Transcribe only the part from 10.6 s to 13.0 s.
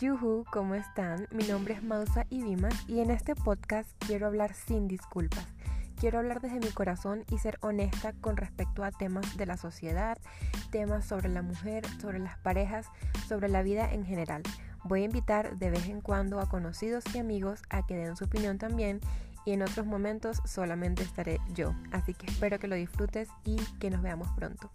temas sobre la mujer, sobre las parejas,